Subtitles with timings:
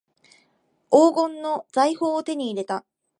[0.89, 2.83] 黄金の財宝を手に入れた